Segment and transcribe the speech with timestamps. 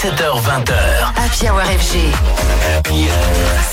[0.00, 0.72] 17h20h.
[1.14, 1.98] Happy Hour FG.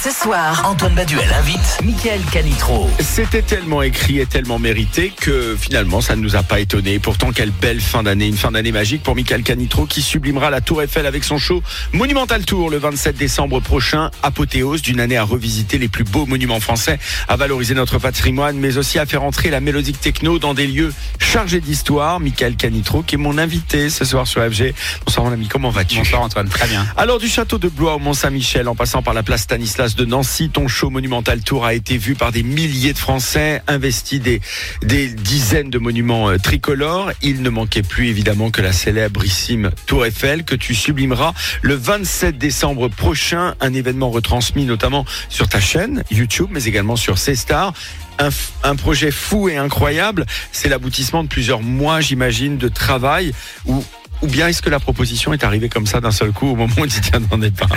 [0.04, 2.90] Ce soir, Antoine Baduel invite Michael Canitro.
[3.00, 7.00] C'était tellement écrit et tellement mérité que finalement ça ne nous a pas étonné.
[7.00, 10.60] Pourtant quelle belle fin d'année, une fin d'année magique pour Michael Canitro qui sublimera la
[10.60, 11.64] Tour Eiffel avec son show
[11.94, 14.12] Monumental Tour le 27 décembre prochain.
[14.22, 17.00] Apothéose d'une année à revisiter les plus beaux monuments français,
[17.30, 20.94] à valoriser notre patrimoine, mais aussi à faire entrer la mélodique techno dans des lieux
[21.20, 22.20] chargés d'histoire.
[22.20, 24.74] Michael Canitro qui est mon invité ce soir sur FG.
[25.06, 26.00] Bonsoir mon ami, comment vas-tu?
[26.00, 26.86] Bonsoir Antoine, très bien.
[26.98, 30.50] Alors du château de Blois au Mont-Saint-Michel, en passant par la place Stanislas de Nancy,
[30.50, 34.42] ton show Monumental Tour a été vu par des milliers de Français, investi des,
[34.82, 37.12] des dizaines de monuments euh, tricolores.
[37.22, 42.38] Il ne manquait plus évidemment que la célébrissime Tour Eiffel que tu sublimeras le 27
[42.38, 47.74] décembre prochain, un événement retransmis notamment sur ta chaîne YouTube, mais également sur C-Star.
[48.20, 48.30] Un,
[48.64, 53.32] un projet fou et incroyable, c'est l'aboutissement de plusieurs mois, j'imagine, de travail
[53.68, 53.84] où
[54.22, 56.74] ou bien est-ce que la proposition est arrivée comme ça d'un seul coup au moment
[56.78, 57.68] où tu t'y attendais pas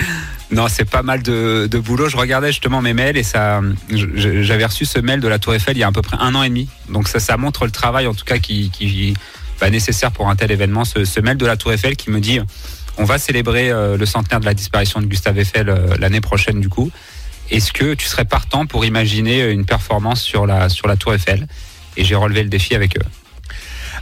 [0.51, 2.09] Non, c'est pas mal de, boulot.
[2.09, 3.60] Je regardais justement mes mails et ça,
[3.91, 6.35] j'avais reçu ce mail de la Tour Eiffel il y a à peu près un
[6.35, 6.69] an et demi.
[6.88, 9.15] Donc ça, montre le travail en tout cas qui, qui
[9.60, 10.85] bah, nécessaire pour un tel événement.
[10.85, 12.41] Ce, ce mail de la Tour Eiffel qui me dit
[12.97, 16.60] on va célébrer euh, le centenaire de la disparition de Gustave Eiffel euh, l'année prochaine
[16.60, 16.91] du coup.
[17.51, 21.49] Est-ce que tu serais partant pour imaginer une performance sur la Tour Eiffel?
[21.97, 23.04] Et j'ai relevé le défi avec eux.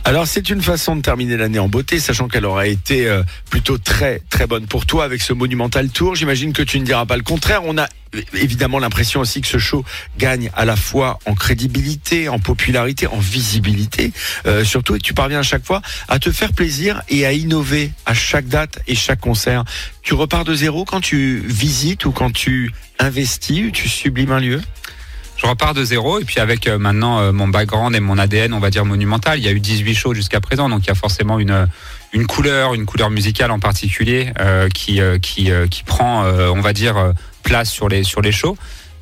[0.04, 3.76] Alors c'est une façon de terminer l'année en beauté, sachant qu'elle aura été euh, plutôt
[3.76, 6.14] très très bonne pour toi avec ce monumental tour.
[6.14, 7.60] J'imagine que tu ne diras pas le contraire.
[7.64, 7.86] On a
[8.32, 9.84] évidemment l'impression aussi que ce show
[10.16, 14.12] gagne à la fois en crédibilité, en popularité, en visibilité,
[14.46, 17.92] euh, surtout et tu parviens à chaque fois à te faire plaisir et à innover
[18.06, 19.64] à chaque date et chaque concert.
[20.02, 24.40] Tu repars de zéro quand tu visites ou quand tu investis ou tu sublimes un
[24.40, 24.62] lieu?
[25.38, 28.52] Je repars de zéro et puis avec euh, maintenant euh, mon background et mon ADN,
[28.52, 29.38] on va dire monumental.
[29.38, 31.68] Il y a eu 18 shows jusqu'à présent, donc il y a forcément une
[32.12, 36.72] une couleur, une couleur musicale en particulier euh, qui euh, euh, prend, euh, on va
[36.72, 38.56] dire, euh, place sur les shows.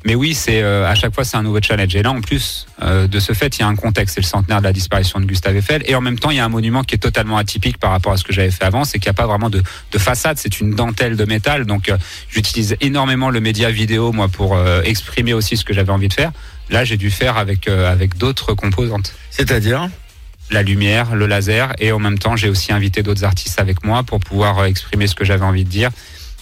[0.07, 1.93] Mais oui, c'est euh, à chaque fois c'est un nouveau challenge.
[1.93, 4.25] Et là, en plus euh, de ce fait, il y a un contexte, c'est le
[4.25, 6.49] centenaire de la disparition de Gustave Eiffel, et en même temps, il y a un
[6.49, 9.09] monument qui est totalement atypique par rapport à ce que j'avais fait avant, c'est qu'il
[9.09, 11.65] n'y a pas vraiment de, de façade, c'est une dentelle de métal.
[11.65, 11.97] Donc, euh,
[12.29, 16.31] j'utilise énormément le média vidéo moi pour exprimer aussi ce que j'avais envie de faire.
[16.69, 19.89] Là, j'ai dû faire avec avec d'autres composantes C'est-à-dire?
[20.51, 24.03] La lumière, le laser, et en même temps, j'ai aussi invité d'autres artistes avec moi
[24.03, 25.89] pour pouvoir exprimer ce que j'avais envie de dire.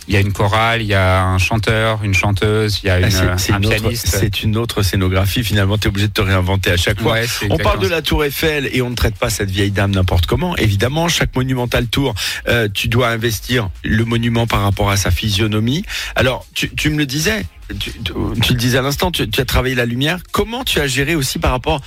[0.07, 2.99] Il y a une chorale, il y a un chanteur, une chanteuse, il y a
[2.99, 4.07] une, Ah, c'est- c'est un une autre- pianiste.
[4.07, 5.43] c'est une autre scénographie.
[5.43, 7.13] Finalement, tu es obligé de te réinventer à chaque fois.
[7.13, 9.91] Ouais, On parle de la Tour Eiffel et on ne traite pas cette vieille dame
[9.91, 10.55] n'importe comment.
[10.57, 12.13] Évidemment, chaque monumental tour,
[12.47, 15.83] euh, tu dois investir le monument par rapport à sa physionomie.
[16.15, 17.45] Alors, tu, tu me le disais,
[17.79, 20.19] tu le disais à l'instant, tu, tu as travaillé la lumière.
[20.31, 21.81] Comment tu as géré aussi par rapport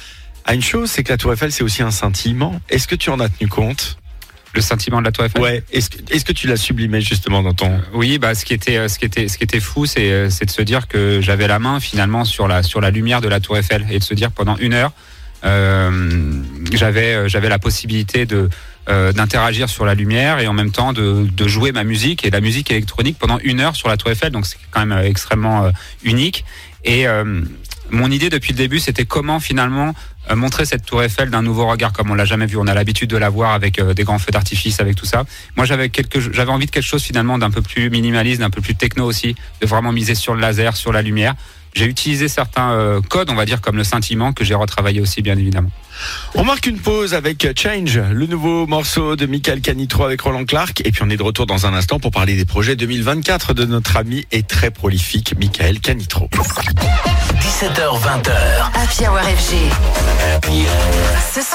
[0.45, 2.61] à une chose, c'est que la Tour Eiffel, c'est aussi un scintillement.
[2.69, 3.99] Est-ce que tu en as tenu compte?
[4.59, 5.41] Le sentiment de la Tour Eiffel.
[5.41, 5.63] Ouais.
[5.73, 8.77] Est-ce que, est-ce que tu l'as sublimé justement dans ton Oui, bah ce qui était
[8.77, 11.21] euh, ce qui était ce qui était fou, c'est euh, c'est de se dire que
[11.21, 14.03] j'avais la main finalement sur la sur la lumière de la Tour Eiffel et de
[14.03, 14.91] se dire pendant une heure,
[15.45, 16.43] euh,
[16.73, 18.49] j'avais euh, j'avais la possibilité de
[18.89, 22.31] euh, d'interagir sur la lumière et en même temps de, de jouer ma musique et
[22.31, 24.33] la musique électronique pendant une heure sur la Tour Eiffel.
[24.33, 25.71] Donc c'est quand même euh, extrêmement euh,
[26.03, 26.45] unique.
[26.85, 27.43] Et euh,
[27.91, 29.95] mon idée depuis le début, c'était comment finalement
[30.31, 32.57] euh, montrer cette Tour Eiffel d'un nouveau regard, comme on l'a jamais vu.
[32.57, 35.25] On a l'habitude de la voir avec euh, des grands feux d'artifice, avec tout ça.
[35.57, 38.61] Moi, j'avais quelque, j'avais envie de quelque chose finalement d'un peu plus minimaliste, d'un peu
[38.61, 41.35] plus techno aussi, de vraiment miser sur le laser, sur la lumière.
[41.75, 45.23] J'ai utilisé certains euh, codes, on va dire, comme le scintillement, que j'ai retravaillé aussi,
[45.23, 45.71] bien évidemment.
[46.35, 50.83] On marque une pause avec Change, le nouveau morceau de Michael Canitro avec Roland Clark.
[50.85, 53.65] Et puis on est de retour dans un instant pour parler des projets 2024 de
[53.65, 56.29] notre ami et très prolifique Michael Canitro.
[57.41, 58.31] 17h20h.
[58.75, 59.57] Happy Hour FG.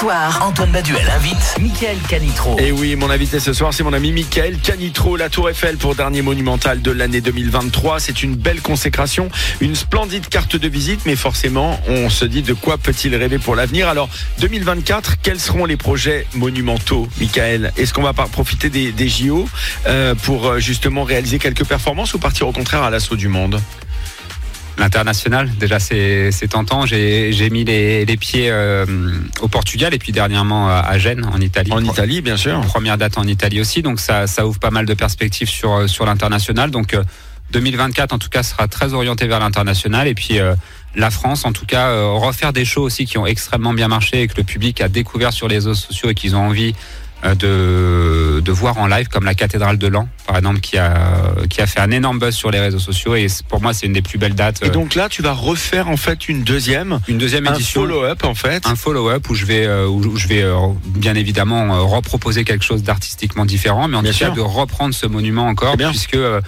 [0.04, 2.58] Soir, Antoine Baduel invite Michael Canitro.
[2.58, 5.94] Et oui, mon invité ce soir, c'est mon ami Michael Canitro, la Tour Eiffel pour
[5.94, 8.00] dernier monumental de l'année 2023.
[8.00, 9.30] C'est une belle consécration,
[9.62, 13.54] une splendide carte de visite, mais forcément, on se dit de quoi peut-il rêver pour
[13.56, 13.88] l'avenir.
[13.88, 14.10] Alors,
[14.40, 17.72] 2024, quels seront les projets monumentaux, Michael?
[17.78, 19.48] Est-ce qu'on va profiter des, des JO
[19.86, 23.58] euh, pour euh, justement réaliser quelques performances ou partir au contraire à l'assaut du monde?
[24.78, 26.84] L'international, déjà, c'est tentant.
[26.86, 28.84] J'ai mis les, les pieds euh,
[29.40, 31.72] au Portugal et puis dernièrement à, à Gênes, en Italie.
[31.72, 32.60] En Italie, bien sûr.
[32.62, 35.86] Première date en Italie aussi, donc ça, ça ouvre pas mal de perspectives sur, euh,
[35.86, 36.70] sur l'international.
[36.70, 37.04] Donc euh,
[37.52, 40.54] 2024 en tout cas sera très orienté vers l'international et puis euh,
[40.96, 44.22] la France en tout cas euh, refaire des shows aussi qui ont extrêmement bien marché
[44.22, 46.74] et que le public a découvert sur les réseaux sociaux et qu'ils ont envie euh,
[47.34, 51.62] de, de voir en live comme la cathédrale de Lan, par exemple, qui a, qui
[51.62, 53.14] a fait un énorme buzz sur les réseaux sociaux.
[53.14, 54.62] Et pour moi, c'est une des plus belles dates.
[54.62, 57.80] Et euh, donc là, tu vas refaire en fait une deuxième, une deuxième un édition.
[57.80, 58.66] follow-up en fait.
[58.66, 60.56] un follow-up où je vais, euh, où je vais euh,
[60.86, 64.94] bien évidemment euh, reproposer quelque chose d'artistiquement différent, mais en Bien tout cas de reprendre
[64.94, 66.40] ce monument encore, puisque euh,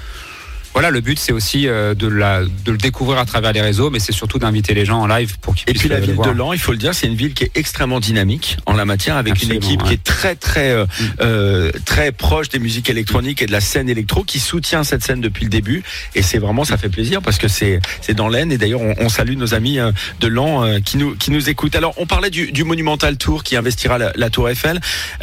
[0.77, 3.89] voilà, le but c'est aussi euh, de, la, de le découvrir à travers les réseaux,
[3.89, 6.01] mais c'est surtout d'inviter les gens en live pour qu'ils Et puissent puis la le-
[6.03, 6.29] le ville voir.
[6.29, 8.85] de Lens, il faut le dire, c'est une ville qui est extrêmement dynamique en la
[8.85, 10.85] matière, avec Absolument, une équipe qui est très très euh,
[11.23, 15.23] euh, très proche des musiques électroniques et de la scène électro, qui soutient cette scène
[15.23, 15.83] depuis le début.
[16.15, 18.53] Et c'est vraiment, ça fait plaisir parce que c'est c'est dans l'Aisne.
[18.53, 19.79] Et d'ailleurs, on, on salue nos amis
[20.21, 21.75] de Lens euh, qui nous qui nous écoutent.
[21.75, 24.81] Alors, on parlait du, du Monumental Tour qui investira la, la Tour Eiffel.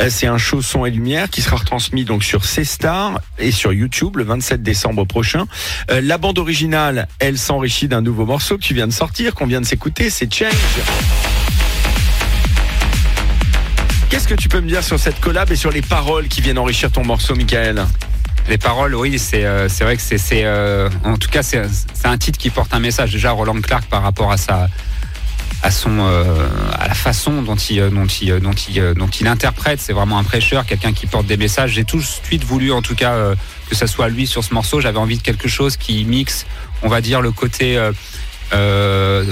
[0.09, 4.17] C'est un show son et lumière qui sera retransmis donc sur C-Star et sur YouTube
[4.17, 5.42] le 27 décembre prochain.
[5.91, 9.47] Euh, la bande originale, elle s'enrichit d'un nouveau morceau que tu viens de sortir, qu'on
[9.47, 10.51] vient de s'écouter, c'est Change.
[14.09, 16.59] Qu'est-ce que tu peux me dire sur cette collab et sur les paroles qui viennent
[16.59, 17.83] enrichir ton morceau, Michael
[18.47, 21.65] Les paroles, oui, c'est euh, vrai que c'est euh, en tout cas c'est
[22.03, 23.11] un titre qui porte un message.
[23.11, 24.67] Déjà Roland Clark par rapport à sa
[25.73, 26.23] son euh,
[26.79, 29.91] à la façon dont il euh, dont il euh, dont il dont il interprète, c'est
[29.93, 31.71] vraiment un prêcheur, quelqu'un qui porte des messages.
[31.71, 33.33] J'ai tout de suite voulu en tout cas
[33.69, 34.79] que ça soit lui sur ce morceau.
[34.79, 36.45] J'avais envie de quelque chose qui mixe,
[36.81, 37.77] on va dire le côté
[38.53, 39.23] euh,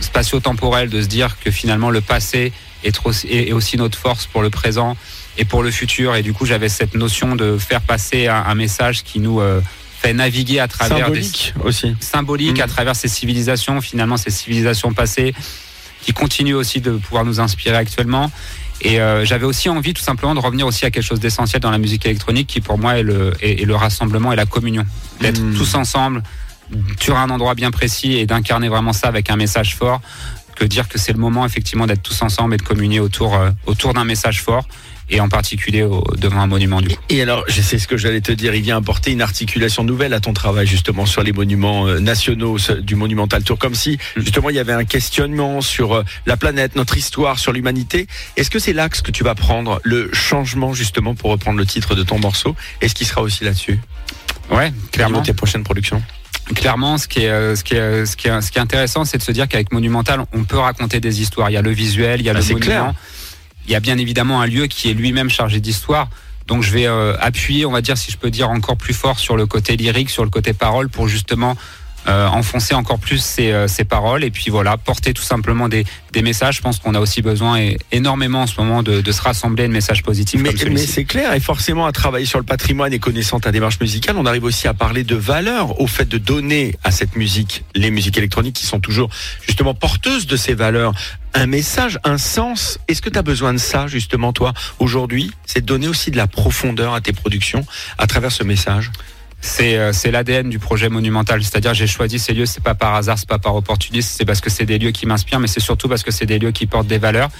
[0.00, 2.52] spatio-temporel de se dire que finalement le passé
[2.84, 4.96] est, trop, est, est aussi notre force pour le présent
[5.38, 6.14] et pour le futur.
[6.14, 9.60] Et du coup, j'avais cette notion de faire passer un, un message qui nous euh,
[10.00, 11.90] fait naviguer à travers Symbolique aussi.
[11.90, 12.64] des symboliques Mhm.
[12.64, 15.34] à travers ces civilisations, finalement ces civilisations passées,
[16.02, 18.30] qui continuent aussi de pouvoir nous inspirer actuellement.
[18.82, 21.70] Et euh, j'avais aussi envie tout simplement de revenir aussi à quelque chose d'essentiel dans
[21.70, 24.84] la musique électronique qui pour moi est le, est, est le rassemblement et la communion.
[25.20, 25.56] D'être Mhm.
[25.56, 26.22] tous ensemble
[27.00, 30.00] sur un endroit bien précis et d'incarner vraiment ça avec un message fort
[30.56, 33.50] que dire que c'est le moment effectivement d'être tous ensemble et de communier autour, euh,
[33.66, 34.66] autour d'un message fort
[35.10, 36.94] et en particulier au- devant un monument du coup.
[37.08, 40.12] Et alors, je sais ce que j'allais te dire, il vient apporter une articulation nouvelle
[40.14, 44.50] à ton travail justement sur les monuments euh, nationaux du Monumental Tour, comme si justement
[44.50, 48.06] il y avait un questionnement sur euh, la planète, notre histoire, sur l'humanité.
[48.36, 51.94] Est-ce que c'est l'axe que tu vas prendre, le changement justement pour reprendre le titre
[51.94, 52.56] de ton morceau?
[52.80, 53.78] Est-ce qu'il sera aussi là-dessus?
[54.50, 55.22] Ouais, Clairement.
[55.22, 56.02] tes prochaines productions
[56.54, 59.04] Clairement, ce qui est, euh, ce qui est, ce qui est, ce qui est intéressant,
[59.04, 61.50] c'est de se dire qu'avec Monumental, on peut raconter des histoires.
[61.50, 62.66] Il y a le visuel, il y a Ah, le c'est monument.
[62.70, 62.94] clair.
[63.66, 66.08] Il y a bien évidemment un lieu qui est lui-même chargé d'histoire.
[66.46, 69.18] Donc je vais euh, appuyer, on va dire, si je peux dire, encore plus fort
[69.18, 71.56] sur le côté lyrique, sur le côté parole, pour justement
[72.08, 75.84] euh, enfoncer encore plus ces, euh, ces paroles et puis voilà, porter tout simplement des,
[76.12, 76.56] des messages.
[76.56, 79.66] Je pense qu'on a aussi besoin et, énormément en ce moment de, de se rassembler
[79.66, 80.86] de messages positifs Mais, comme mais celui-ci.
[80.86, 84.26] c'est clair, et forcément à travailler sur le patrimoine et connaissant ta démarche musicale, on
[84.26, 88.18] arrive aussi à parler de valeurs, au fait de donner à cette musique, les musiques
[88.18, 89.10] électroniques qui sont toujours
[89.46, 90.92] justement porteuses de ces valeurs,
[91.34, 92.78] un message, un sens.
[92.88, 95.30] Est-ce que tu as besoin de ça justement toi aujourd'hui?
[95.44, 97.66] C'est de donner aussi de la profondeur à tes productions
[97.98, 98.90] à travers ce message?
[99.46, 101.42] C'est euh, l'ADN du projet monumental.
[101.42, 104.40] C'est-à-dire, j'ai choisi ces lieux, c'est pas par hasard, c'est pas par opportunisme, c'est parce
[104.40, 106.66] que c'est des lieux qui m'inspirent, mais c'est surtout parce que c'est des lieux qui
[106.66, 107.30] portent des valeurs.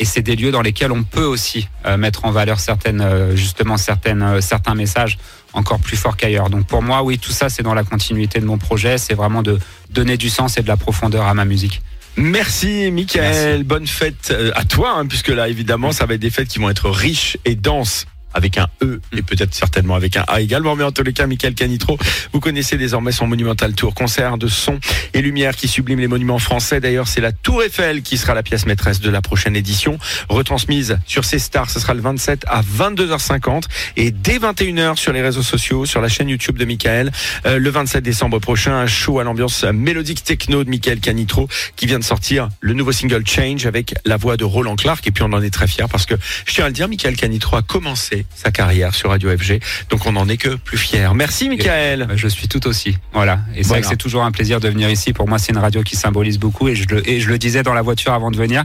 [0.00, 3.36] Et c'est des lieux dans lesquels on peut aussi euh, mettre en valeur certaines, euh,
[3.36, 5.18] justement certaines, euh, certains messages
[5.52, 6.48] encore plus forts qu'ailleurs.
[6.48, 8.96] Donc pour moi, oui, tout ça, c'est dans la continuité de mon projet.
[8.96, 9.58] C'est vraiment de
[9.90, 11.82] donner du sens et de la profondeur à ma musique.
[12.16, 16.48] Merci Michael, bonne fête à toi, hein, puisque là évidemment ça va être des fêtes
[16.48, 20.40] qui vont être riches et denses avec un E et peut-être certainement avec un A
[20.40, 21.98] également, mais en tous les cas, Michael Canitro,
[22.32, 24.78] vous connaissez désormais son Monumental Tour, concert de son
[25.14, 26.80] et lumière qui sublime les monuments français.
[26.80, 29.98] D'ailleurs, c'est la Tour Eiffel qui sera la pièce maîtresse de la prochaine édition,
[30.28, 31.70] retransmise sur ces stars.
[31.70, 33.64] Ce sera le 27 à 22h50
[33.96, 37.10] et dès 21h sur les réseaux sociaux, sur la chaîne YouTube de Michael.
[37.46, 41.86] Euh, le 27 décembre prochain, un show à l'ambiance mélodique techno de Michael Canitro qui
[41.86, 45.06] vient de sortir le nouveau single Change avec la voix de Roland Clark.
[45.06, 46.14] Et puis on en est très fiers parce que
[46.46, 49.60] je tiens à le dire, Michael Canitro a commencé sa carrière sur Radio FG.
[49.90, 51.08] Donc on en est que plus fiers.
[51.14, 52.02] Merci Michael.
[52.10, 52.96] Euh, Je suis tout aussi.
[53.12, 53.40] Voilà.
[53.54, 55.12] Et c'est vrai que c'est toujours un plaisir de venir ici.
[55.12, 56.68] Pour moi, c'est une radio qui symbolise beaucoup.
[56.68, 58.64] Et je le, et je le disais dans la voiture avant de venir,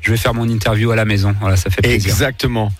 [0.00, 1.34] je vais faire mon interview à la maison.
[1.40, 2.10] Voilà, ça fait plaisir.
[2.10, 2.72] Exactement.